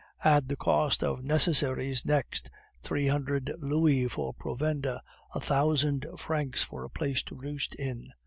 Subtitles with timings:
[0.23, 2.49] Add the cost of necessaries next;
[2.81, 4.99] three hundred louis for provender,
[5.35, 8.11] a thousand francs for a place to roost in.